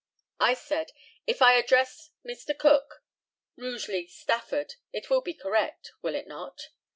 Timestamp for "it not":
6.15-6.59